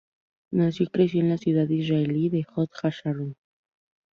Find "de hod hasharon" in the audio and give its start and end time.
2.29-3.35